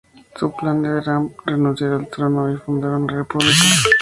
Su 0.35 0.51
plan 0.55 0.81
será 0.81 1.21
renunciar 1.45 1.91
al 1.93 2.07
trono 2.07 2.51
y 2.51 2.57
fundar 2.57 2.89
una 2.89 3.17
república. 3.17 3.53